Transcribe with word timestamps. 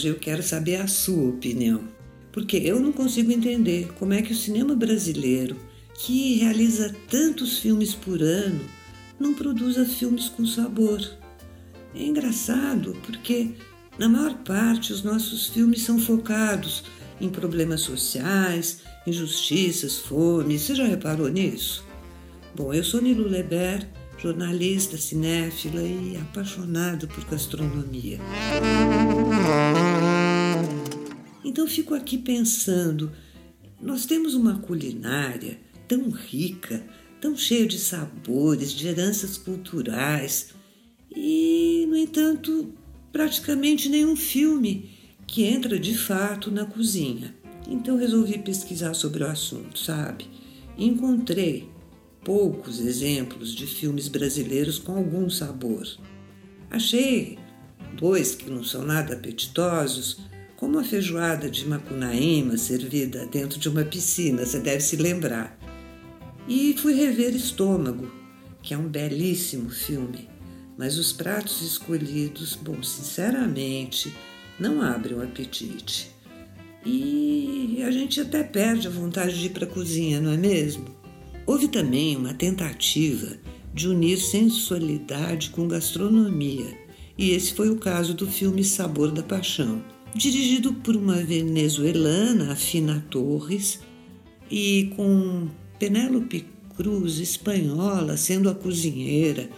hoje 0.00 0.08
eu 0.08 0.14
quero 0.14 0.42
saber 0.42 0.76
a 0.76 0.86
sua 0.86 1.28
opinião, 1.28 1.82
porque 2.32 2.56
eu 2.56 2.80
não 2.80 2.90
consigo 2.90 3.30
entender 3.30 3.92
como 3.98 4.14
é 4.14 4.22
que 4.22 4.32
o 4.32 4.36
cinema 4.36 4.74
brasileiro, 4.74 5.56
que 5.94 6.38
realiza 6.38 6.94
tantos 7.10 7.58
filmes 7.58 7.94
por 7.94 8.22
ano, 8.22 8.60
não 9.18 9.34
produza 9.34 9.84
filmes 9.84 10.30
com 10.30 10.46
sabor. 10.46 11.06
É 11.94 12.02
engraçado 12.02 12.96
porque, 13.04 13.50
na 13.98 14.08
maior 14.08 14.34
parte, 14.38 14.90
os 14.90 15.02
nossos 15.02 15.48
filmes 15.48 15.82
são 15.82 15.98
focados 15.98 16.84
em 17.20 17.28
problemas 17.28 17.82
sociais, 17.82 18.80
injustiças, 19.06 19.98
fome. 19.98 20.58
Você 20.58 20.74
já 20.74 20.86
reparou 20.86 21.28
nisso? 21.28 21.84
Bom, 22.56 22.72
eu 22.72 22.82
sou 22.82 23.02
Nilo 23.02 23.28
Leber, 23.28 23.86
jornalista, 24.16 24.96
cinéfila 24.96 25.82
e 25.82 26.16
apaixonada 26.16 27.06
por 27.06 27.22
gastronomia. 27.26 28.18
Então 31.44 31.66
fico 31.66 31.94
aqui 31.94 32.16
pensando, 32.16 33.10
nós 33.80 34.06
temos 34.06 34.34
uma 34.34 34.58
culinária 34.58 35.58
tão 35.88 36.10
rica, 36.10 36.84
tão 37.20 37.36
cheia 37.36 37.66
de 37.66 37.78
sabores, 37.78 38.72
de 38.72 38.86
heranças 38.86 39.36
culturais 39.36 40.54
e, 41.10 41.86
no 41.88 41.96
entanto, 41.96 42.72
praticamente 43.12 43.88
nenhum 43.88 44.14
filme 44.14 44.90
que 45.26 45.44
entra 45.44 45.78
de 45.78 45.96
fato 45.96 46.50
na 46.50 46.64
cozinha. 46.64 47.34
Então 47.68 47.96
resolvi 47.96 48.38
pesquisar 48.38 48.94
sobre 48.94 49.22
o 49.22 49.26
assunto, 49.26 49.78
sabe? 49.78 50.26
Encontrei 50.78 51.68
poucos 52.24 52.80
exemplos 52.80 53.54
de 53.54 53.66
filmes 53.66 54.08
brasileiros 54.08 54.78
com 54.78 54.92
algum 54.92 55.28
sabor. 55.28 55.86
Achei 56.70 57.38
dois 57.94 58.34
que 58.34 58.50
não 58.50 58.64
são 58.64 58.82
nada 58.84 59.14
apetitosos, 59.14 60.18
como 60.56 60.78
a 60.78 60.84
feijoada 60.84 61.50
de 61.50 61.66
Macunaíma 61.66 62.56
servida 62.58 63.26
dentro 63.26 63.58
de 63.58 63.68
uma 63.68 63.84
piscina, 63.84 64.44
você 64.44 64.60
deve 64.60 64.80
se 64.80 64.96
lembrar. 64.96 65.58
E 66.46 66.74
fui 66.76 66.94
rever 66.94 67.34
Estômago, 67.34 68.10
que 68.62 68.74
é 68.74 68.78
um 68.78 68.88
belíssimo 68.88 69.70
filme, 69.70 70.28
mas 70.76 70.98
os 70.98 71.12
pratos 71.12 71.62
escolhidos, 71.62 72.56
bom, 72.56 72.82
sinceramente, 72.82 74.12
não 74.58 74.82
abrem 74.82 75.16
o 75.16 75.22
apetite. 75.22 76.10
E 76.84 77.82
a 77.86 77.90
gente 77.90 78.20
até 78.20 78.42
perde 78.42 78.86
a 78.86 78.90
vontade 78.90 79.38
de 79.38 79.46
ir 79.46 79.50
para 79.50 79.64
a 79.64 79.68
cozinha, 79.68 80.20
não 80.20 80.32
é 80.32 80.36
mesmo? 80.36 80.84
Houve 81.46 81.68
também 81.68 82.16
uma 82.16 82.34
tentativa 82.34 83.36
de 83.72 83.88
unir 83.88 84.18
sensualidade 84.18 85.50
com 85.50 85.68
gastronomia, 85.68 86.76
e 87.20 87.32
esse 87.32 87.52
foi 87.52 87.68
o 87.68 87.76
caso 87.76 88.14
do 88.14 88.26
filme 88.26 88.64
Sabor 88.64 89.10
da 89.10 89.22
Paixão, 89.22 89.84
dirigido 90.14 90.72
por 90.72 90.96
uma 90.96 91.16
venezuelana, 91.16 92.50
Afina 92.50 93.04
Torres, 93.10 93.78
e 94.50 94.90
com 94.96 95.46
Penélope 95.78 96.46
Cruz, 96.74 97.18
espanhola, 97.18 98.16
sendo 98.16 98.48
a 98.48 98.54
cozinheira, 98.54 99.50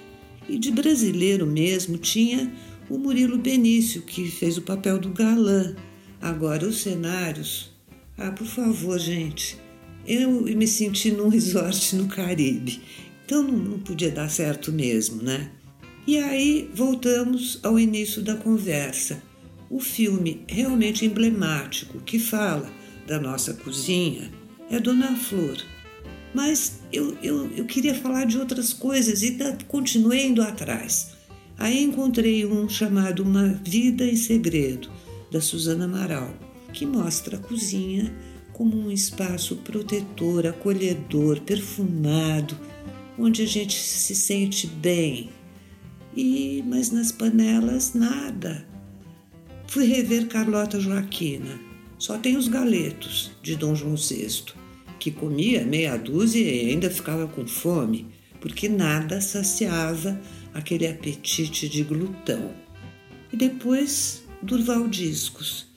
e 0.48 0.58
de 0.58 0.72
brasileiro 0.72 1.46
mesmo 1.46 1.96
tinha 1.96 2.52
o 2.91 2.98
Murilo 2.98 3.38
Benício, 3.38 4.02
que 4.02 4.28
fez 4.28 4.58
o 4.58 4.62
papel 4.62 4.98
do 4.98 5.10
galã. 5.10 5.76
Agora, 6.20 6.66
os 6.66 6.82
cenários. 6.82 7.70
Ah, 8.19 8.32
por 8.32 8.47
favor, 8.48 8.98
gente. 8.98 9.56
Eu 10.04 10.42
me 10.42 10.66
senti 10.66 11.12
num 11.12 11.28
resort 11.30 11.94
no 11.94 12.08
Caribe, 12.08 12.82
então 13.24 13.41
não, 13.41 13.56
não 13.56 13.78
podia 13.78 14.10
dar 14.10 14.28
certo 14.28 14.72
mesmo, 14.72 15.22
né? 15.22 15.53
E 16.06 16.18
aí 16.18 16.68
voltamos 16.74 17.60
ao 17.62 17.78
início 17.78 18.22
da 18.22 18.34
conversa. 18.34 19.22
O 19.70 19.78
filme 19.78 20.42
realmente 20.48 21.06
emblemático 21.06 22.00
que 22.00 22.18
fala 22.18 22.68
da 23.06 23.20
nossa 23.20 23.54
cozinha 23.54 24.30
é 24.68 24.80
Dona 24.80 25.14
Flor. 25.16 25.58
Mas 26.34 26.80
eu, 26.92 27.16
eu, 27.22 27.50
eu 27.52 27.64
queria 27.66 27.94
falar 27.94 28.24
de 28.24 28.38
outras 28.38 28.72
coisas 28.72 29.22
e 29.22 29.32
da, 29.32 29.56
continuei 29.68 30.26
indo 30.26 30.42
atrás. 30.42 31.12
Aí 31.56 31.82
encontrei 31.82 32.44
um 32.44 32.69
chamado 32.69 33.22
Uma 33.22 33.48
Vida 33.48 34.04
em 34.04 34.16
Segredo, 34.16 34.90
da 35.30 35.40
Suzana 35.40 35.84
Amaral, 35.84 36.34
que 36.72 36.84
mostra 36.84 37.36
a 37.36 37.40
cozinha 37.40 38.12
como 38.52 38.76
um 38.76 38.90
espaço 38.90 39.56
protetor, 39.56 40.46
acolhedor, 40.46 41.40
perfumado, 41.42 42.58
onde 43.19 43.42
a 43.42 43.46
gente 43.46 43.78
se 43.78 44.14
sente 44.14 44.66
bem. 44.66 45.30
E 46.17 46.62
mas 46.67 46.91
nas 46.91 47.11
panelas 47.11 47.95
nada. 47.95 48.67
Fui 49.67 49.87
rever 49.87 50.27
Carlota 50.28 50.78
Joaquina. 50.78 51.59
Só 51.99 52.19
tem 52.19 52.37
os 52.37 52.49
galetos 52.49 53.31
de 53.43 53.56
Dom 53.56 53.75
João 53.75 53.95
VI, 53.95 54.53
que 54.99 55.11
comia 55.11 55.65
meia 55.65 55.97
dúzia 55.97 56.43
e 56.43 56.71
ainda 56.71 56.91
ficava 56.91 57.27
com 57.27 57.47
fome, 57.47 58.06
porque 58.41 58.69
nada 58.69 59.21
saciava 59.21 60.21
aquele 60.53 60.87
apetite 60.87 61.69
de 61.69 61.83
glutão. 61.84 62.53
E 63.33 63.37
depois 63.37 64.25
Durval 64.43 64.89
Discos, 64.89 65.69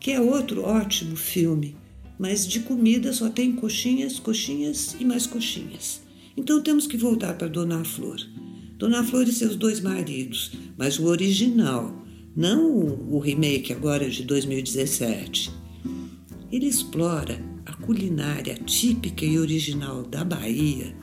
que 0.00 0.10
é 0.10 0.20
outro 0.20 0.62
ótimo 0.64 1.14
filme, 1.16 1.76
mas 2.18 2.46
de 2.46 2.60
comida 2.60 3.12
só 3.12 3.28
tem 3.28 3.52
coxinhas, 3.52 4.18
coxinhas 4.18 4.96
e 4.98 5.04
mais 5.04 5.26
coxinhas. 5.26 6.02
Então 6.36 6.62
temos 6.62 6.86
que 6.86 6.96
voltar 6.96 7.34
para 7.34 7.48
Dona 7.48 7.84
Flor. 7.84 8.16
Dona 8.76 9.04
Flor 9.04 9.28
e 9.28 9.32
seus 9.32 9.56
dois 9.56 9.80
maridos, 9.80 10.52
mas 10.76 10.98
o 10.98 11.06
original, 11.06 12.04
não 12.36 12.66
o 13.10 13.18
remake 13.18 13.72
agora 13.72 14.08
de 14.10 14.24
2017. 14.24 15.52
Ele 16.50 16.66
explora 16.66 17.40
a 17.64 17.72
culinária 17.72 18.54
típica 18.54 19.24
e 19.24 19.38
original 19.38 20.02
da 20.02 20.24
Bahia 20.24 20.94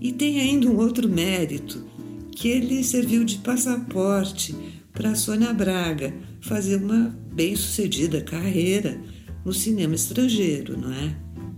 e 0.00 0.12
tem 0.12 0.40
ainda 0.40 0.66
um 0.66 0.78
outro 0.78 1.08
mérito 1.08 1.84
que 2.32 2.48
ele 2.48 2.82
serviu 2.82 3.24
de 3.24 3.38
passaporte 3.38 4.54
para 4.92 5.14
Sônia 5.14 5.52
Braga 5.52 6.14
fazer 6.40 6.76
uma 6.76 7.16
bem-sucedida 7.32 8.20
carreira 8.20 9.00
no 9.44 9.52
cinema 9.52 9.94
estrangeiro, 9.94 10.76
não 10.78 10.92
é? 10.92 11.16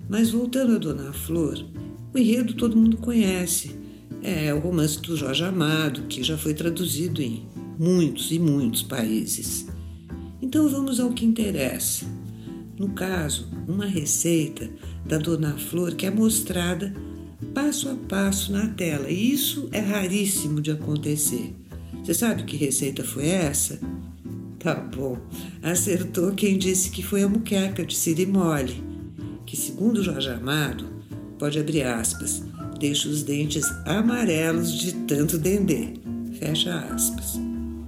Mas 0.09 0.31
voltando 0.31 0.75
a 0.75 0.79
Dona 0.79 1.13
Flor, 1.13 1.65
o 2.13 2.19
enredo 2.19 2.55
todo 2.55 2.77
mundo 2.77 2.97
conhece. 2.99 3.84
É 4.27 4.55
o 4.55 4.59
romance 4.59 4.99
do 5.03 5.15
Jorge 5.15 5.45
Amado, 5.45 6.05
que 6.09 6.23
já 6.23 6.39
foi 6.39 6.55
traduzido 6.55 7.21
em 7.21 7.47
muitos 7.79 8.33
e 8.33 8.39
muitos 8.39 8.83
países. 8.83 9.67
Então 10.41 10.67
vamos 10.67 10.99
ao 10.99 11.13
que 11.13 11.27
interessa. 11.27 12.07
No 12.79 12.89
caso, 12.89 13.47
uma 13.69 13.85
receita 13.85 14.71
da 15.05 15.19
Dona 15.19 15.59
Flor 15.59 15.95
que 15.95 16.07
é 16.07 16.11
mostrada 16.11 16.95
passo 17.53 17.91
a 17.91 17.95
passo 17.95 18.51
na 18.51 18.67
tela. 18.69 19.11
E 19.11 19.31
isso 19.31 19.69
é 19.71 19.81
raríssimo 19.81 20.59
de 20.63 20.71
acontecer. 20.71 21.55
Você 22.03 22.15
sabe 22.15 22.45
que 22.45 22.57
receita 22.57 23.05
foi 23.05 23.27
essa? 23.27 23.79
Tá 24.59 24.75
bom. 24.75 25.19
Acertou 25.63 26.33
quem 26.33 26.57
disse 26.57 26.89
que 26.89 27.03
foi 27.03 27.23
a 27.23 27.29
muqueca 27.29 27.85
de 27.85 27.95
Siri 27.95 28.25
Mole, 28.25 28.83
que, 29.45 29.55
segundo 29.55 30.03
Jorge 30.03 30.31
Amado, 30.31 30.87
pode 31.39 31.59
abrir 31.59 31.83
aspas, 31.83 32.43
deixa 32.79 33.09
os 33.09 33.23
dentes 33.23 33.65
amarelos 33.85 34.73
de 34.73 34.93
tanto 34.93 35.39
dendê. 35.39 35.95
Fecha 36.39 36.79
aspas. 36.93 37.39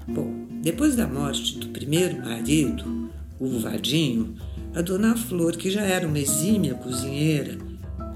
Bom, 0.09 0.47
depois 0.63 0.97
da 0.97 1.07
morte 1.07 1.59
do 1.59 1.69
primeiro 1.69 2.21
marido, 2.23 3.11
o 3.39 3.59
Vadinho, 3.59 4.35
a 4.75 4.83
dona 4.83 5.17
Flor, 5.17 5.57
que 5.57 5.71
já 5.71 5.83
era 5.83 6.07
uma 6.07 6.19
exímia 6.19 6.75
cozinheira, 6.75 7.59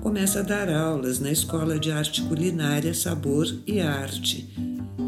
começa 0.01 0.41
a 0.41 0.43
dar 0.43 0.69
aulas 0.69 1.21
na 1.21 1.31
Escola 1.31 1.79
de 1.79 1.91
Arte 1.91 2.23
Culinária 2.23 2.95
Sabor 2.95 3.47
e 3.67 3.81
Arte, 3.81 4.49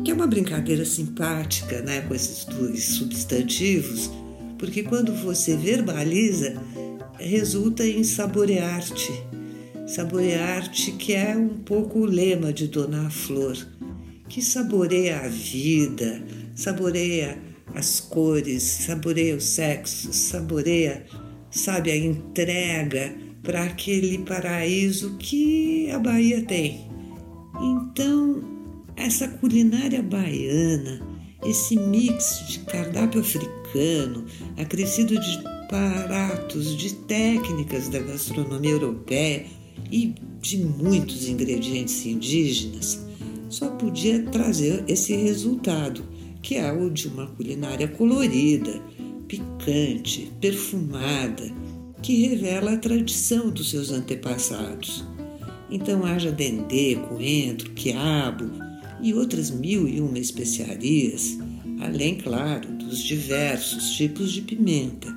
que 0.04 0.10
é 0.10 0.14
uma 0.14 0.26
brincadeira 0.26 0.84
simpática 0.84 1.80
né, 1.82 2.02
com 2.02 2.14
esses 2.14 2.44
dois 2.44 2.84
substantivos, 2.84 4.10
porque 4.58 4.82
quando 4.82 5.12
você 5.12 5.56
verbaliza, 5.56 6.54
resulta 7.18 7.86
em 7.86 8.04
saborearte. 8.04 9.12
Saborearte, 9.86 10.92
que 10.92 11.12
é 11.12 11.36
um 11.36 11.48
pouco 11.48 12.00
o 12.00 12.04
lema 12.04 12.52
de 12.52 12.68
Dona 12.68 13.10
Flor, 13.10 13.56
que 14.28 14.40
saboreia 14.40 15.20
a 15.20 15.28
vida, 15.28 16.22
saboreia 16.54 17.38
as 17.74 18.00
cores, 18.00 18.62
saboreia 18.62 19.36
o 19.36 19.40
sexo, 19.40 20.12
saboreia, 20.12 21.04
sabe, 21.50 21.90
a 21.90 21.96
entrega 21.96 23.14
para 23.42 23.64
aquele 23.64 24.18
paraíso 24.18 25.16
que 25.18 25.90
a 25.90 25.98
Bahia 25.98 26.42
tem. 26.42 26.88
Então, 27.60 28.42
essa 28.96 29.26
culinária 29.26 30.02
baiana, 30.02 31.00
esse 31.44 31.76
mix 31.76 32.44
de 32.48 32.60
cardápio 32.60 33.20
africano, 33.20 34.24
acrescido 34.56 35.18
de 35.18 35.42
pratos, 35.68 36.76
de 36.76 36.94
técnicas 36.94 37.88
da 37.88 37.98
gastronomia 37.98 38.72
europeia 38.72 39.44
e 39.90 40.14
de 40.40 40.58
muitos 40.58 41.28
ingredientes 41.28 42.04
indígenas, 42.06 43.04
só 43.48 43.68
podia 43.70 44.22
trazer 44.24 44.84
esse 44.88 45.14
resultado, 45.14 46.02
que 46.40 46.56
é 46.56 46.72
o 46.72 46.90
de 46.90 47.08
uma 47.08 47.26
culinária 47.26 47.86
colorida, 47.86 48.80
picante, 49.28 50.32
perfumada, 50.40 51.50
que 52.02 52.26
revela 52.26 52.72
a 52.72 52.76
tradição 52.76 53.50
dos 53.50 53.70
seus 53.70 53.90
antepassados. 53.90 55.04
Então 55.70 56.04
haja 56.04 56.32
dendê, 56.32 56.96
coentro, 56.96 57.70
quiabo 57.70 58.50
e 59.00 59.14
outras 59.14 59.50
mil 59.50 59.88
e 59.88 60.00
uma 60.00 60.18
especiarias, 60.18 61.38
além, 61.80 62.16
claro, 62.16 62.68
dos 62.76 63.02
diversos 63.02 63.92
tipos 63.92 64.32
de 64.32 64.42
pimenta. 64.42 65.14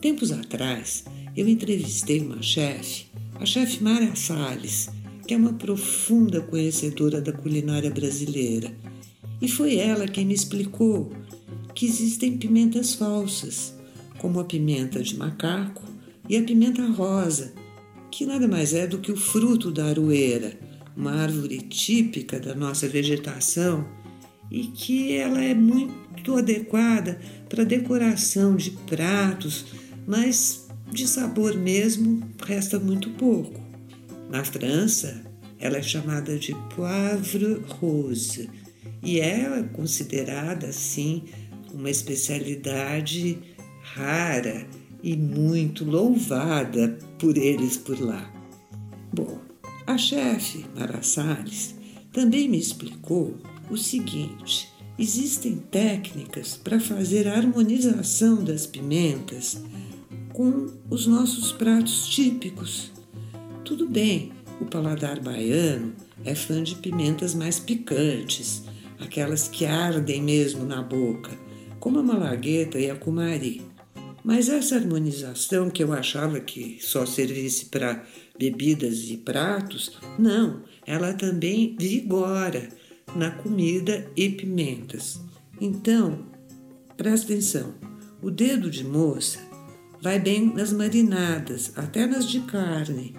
Tempos 0.00 0.32
atrás, 0.32 1.04
eu 1.36 1.48
entrevistei 1.48 2.20
uma 2.20 2.42
chefe, 2.42 3.09
a 3.40 3.46
chefe 3.46 3.82
Mara 3.82 4.14
Salles, 4.14 4.90
que 5.26 5.32
é 5.32 5.36
uma 5.36 5.54
profunda 5.54 6.42
conhecedora 6.42 7.22
da 7.22 7.32
culinária 7.32 7.90
brasileira. 7.90 8.70
E 9.40 9.48
foi 9.48 9.76
ela 9.76 10.06
quem 10.06 10.26
me 10.26 10.34
explicou 10.34 11.10
que 11.74 11.86
existem 11.86 12.36
pimentas 12.36 12.94
falsas, 12.94 13.74
como 14.18 14.40
a 14.40 14.44
pimenta 14.44 15.02
de 15.02 15.16
macaco 15.16 15.82
e 16.28 16.36
a 16.36 16.42
pimenta 16.42 16.86
rosa, 16.88 17.54
que 18.10 18.26
nada 18.26 18.46
mais 18.46 18.74
é 18.74 18.86
do 18.86 18.98
que 18.98 19.10
o 19.10 19.16
fruto 19.16 19.70
da 19.70 19.86
aroeira, 19.86 20.58
uma 20.94 21.12
árvore 21.12 21.62
típica 21.62 22.38
da 22.38 22.54
nossa 22.54 22.86
vegetação 22.86 23.86
e 24.50 24.64
que 24.64 25.14
ela 25.14 25.42
é 25.42 25.54
muito 25.54 26.36
adequada 26.36 27.18
para 27.48 27.64
decoração 27.64 28.54
de 28.54 28.72
pratos, 28.72 29.64
mas 30.06 30.68
de 30.92 31.06
sabor 31.06 31.56
mesmo 31.56 32.22
resta 32.44 32.78
muito 32.78 33.10
pouco. 33.10 33.60
Na 34.28 34.44
França, 34.44 35.22
ela 35.58 35.78
é 35.78 35.82
chamada 35.82 36.38
de 36.38 36.54
poivre 36.74 37.62
rose 37.78 38.48
e 39.02 39.20
é 39.20 39.62
considerada 39.72 40.68
assim 40.68 41.24
uma 41.72 41.90
especialidade 41.90 43.38
rara 43.94 44.66
e 45.02 45.16
muito 45.16 45.84
louvada 45.84 46.98
por 47.18 47.36
eles 47.36 47.76
por 47.76 48.00
lá. 48.00 48.30
Bom, 49.12 49.40
a 49.86 49.96
chefe 49.96 50.64
Mara 50.76 51.02
Salles 51.02 51.74
também 52.12 52.48
me 52.48 52.58
explicou 52.58 53.36
o 53.70 53.76
seguinte: 53.76 54.68
existem 54.98 55.56
técnicas 55.56 56.56
para 56.56 56.80
fazer 56.80 57.26
a 57.28 57.36
harmonização 57.36 58.42
das 58.44 58.66
pimentas 58.66 59.60
com 60.40 60.72
os 60.88 61.06
nossos 61.06 61.52
pratos 61.52 62.08
típicos. 62.08 62.90
Tudo 63.62 63.86
bem, 63.86 64.32
o 64.58 64.64
paladar 64.64 65.20
baiano 65.20 65.92
é 66.24 66.34
fã 66.34 66.62
de 66.62 66.76
pimentas 66.76 67.34
mais 67.34 67.60
picantes, 67.60 68.62
aquelas 68.98 69.48
que 69.48 69.66
ardem 69.66 70.22
mesmo 70.22 70.64
na 70.64 70.82
boca, 70.82 71.30
como 71.78 71.98
a 71.98 72.02
malagueta 72.02 72.78
e 72.78 72.90
a 72.90 72.96
cumari. 72.96 73.60
Mas 74.24 74.48
essa 74.48 74.76
harmonização 74.76 75.68
que 75.68 75.84
eu 75.84 75.92
achava 75.92 76.40
que 76.40 76.78
só 76.80 77.04
servisse 77.04 77.66
para 77.66 78.02
bebidas 78.38 79.10
e 79.10 79.18
pratos, 79.18 79.98
não, 80.18 80.62
ela 80.86 81.12
também 81.12 81.76
vigora 81.78 82.66
na 83.14 83.30
comida 83.30 84.10
e 84.16 84.30
pimentas. 84.30 85.20
Então, 85.60 86.24
presta 86.96 87.26
atenção: 87.26 87.74
o 88.22 88.30
dedo 88.30 88.70
de 88.70 88.82
moça 88.84 89.49
vai 90.02 90.18
bem 90.18 90.52
nas 90.54 90.72
marinadas, 90.72 91.72
até 91.76 92.06
nas 92.06 92.26
de 92.26 92.40
carne, 92.40 93.14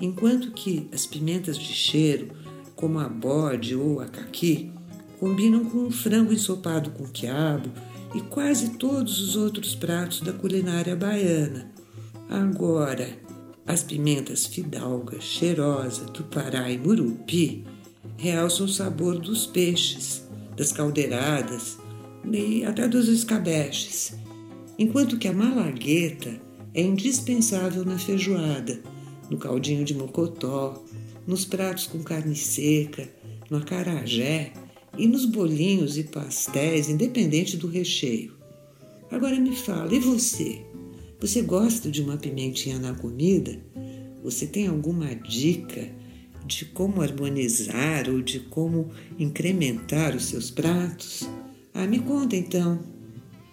enquanto 0.00 0.52
que 0.52 0.88
as 0.92 1.06
pimentas 1.06 1.58
de 1.58 1.72
cheiro, 1.72 2.28
como 2.76 2.98
a 2.98 3.08
bode 3.08 3.74
ou 3.74 4.00
a 4.00 4.06
caqui, 4.06 4.70
combinam 5.18 5.64
com 5.64 5.86
o 5.86 5.90
frango 5.90 6.32
ensopado 6.32 6.90
com 6.90 7.04
quiabo 7.08 7.70
e 8.14 8.20
quase 8.20 8.70
todos 8.70 9.20
os 9.20 9.36
outros 9.36 9.74
pratos 9.74 10.20
da 10.20 10.32
culinária 10.32 10.94
baiana. 10.94 11.70
Agora, 12.28 13.08
as 13.66 13.82
pimentas 13.82 14.46
fidalga, 14.46 15.20
cheirosa, 15.20 16.04
tupará 16.06 16.70
e 16.70 16.78
murupi 16.78 17.64
realçam 18.16 18.66
o 18.66 18.68
sabor 18.68 19.18
dos 19.18 19.46
peixes, 19.46 20.24
das 20.56 20.72
caldeiradas 20.72 21.78
e 22.30 22.64
até 22.64 22.88
dos 22.88 23.08
escabeches, 23.08 24.14
enquanto 24.78 25.18
que 25.18 25.26
a 25.26 25.32
malagueta 25.32 26.40
é 26.72 26.80
indispensável 26.80 27.84
na 27.84 27.98
feijoada, 27.98 28.80
no 29.28 29.36
caldinho 29.36 29.84
de 29.84 29.94
mocotó, 29.94 30.84
nos 31.26 31.44
pratos 31.44 31.88
com 31.88 31.98
carne 32.02 32.36
seca, 32.36 33.08
no 33.50 33.58
acarajé 33.58 34.52
e 34.96 35.06
nos 35.06 35.24
bolinhos 35.24 35.98
e 35.98 36.04
pastéis, 36.04 36.88
independente 36.88 37.56
do 37.56 37.66
recheio. 37.66 38.36
Agora 39.10 39.38
me 39.40 39.56
fala, 39.56 39.92
e 39.92 39.98
você? 39.98 40.64
Você 41.20 41.42
gosta 41.42 41.90
de 41.90 42.00
uma 42.00 42.16
pimentinha 42.16 42.78
na 42.78 42.94
comida? 42.94 43.60
Você 44.22 44.46
tem 44.46 44.68
alguma 44.68 45.14
dica 45.14 45.90
de 46.46 46.64
como 46.66 47.02
harmonizar 47.02 48.08
ou 48.08 48.22
de 48.22 48.40
como 48.40 48.90
incrementar 49.18 50.14
os 50.14 50.26
seus 50.26 50.50
pratos? 50.50 51.28
Ah, 51.74 51.86
me 51.86 51.98
conta 51.98 52.36
então. 52.36 52.80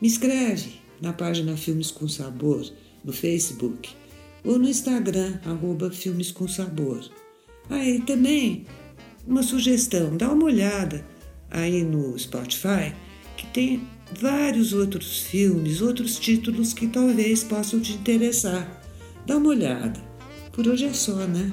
Me 0.02 0.08
escreve 0.08 0.85
na 1.02 1.14
página 1.14 1.56
Filmes 1.58 1.92
com 1.92 2.08
Sabor, 2.08 2.66
no 3.04 3.14
Facebook, 3.14 3.90
ou 4.44 4.60
no 4.60 4.68
Instagram, 4.68 5.40
arroba 5.46 5.92
Filmes 5.92 6.32
com 6.32 6.48
Sabor. 6.48 7.10
Ah, 7.70 7.84
e 7.84 8.00
também 8.02 8.66
uma 9.28 9.42
sugestão, 9.42 10.16
dá 10.16 10.32
uma 10.32 10.46
olhada 10.46 11.06
aí 11.50 11.84
no 11.84 12.18
Spotify 12.18 12.94
que 13.38 13.48
tem 13.48 13.88
vários 14.20 14.74
outros 14.74 15.20
filmes, 15.24 15.82
outros 15.82 16.20
títulos 16.20 16.74
que 16.74 16.88
talvez 16.88 17.44
possam 17.44 17.80
te 17.80 17.94
interessar. 17.94 18.82
Dá 19.26 19.38
uma 19.38 19.50
olhada. 19.50 20.00
Por 20.52 20.68
hoje 20.68 20.86
é 20.86 20.94
só, 20.94 21.16
né? 21.16 21.52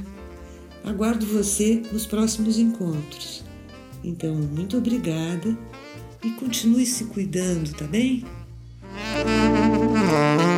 Aguardo 0.85 1.25
você 1.27 1.83
nos 1.93 2.07
próximos 2.07 2.59
encontros. 2.59 3.43
Então, 4.05 4.35
muito 4.35 4.77
obrigada 4.77 5.57
e 6.23 6.31
continue 6.33 6.85
se 6.85 7.05
cuidando, 7.07 7.73
tá 7.73 7.87
bem? 7.87 8.25
Mm-hmm. 9.25 10.52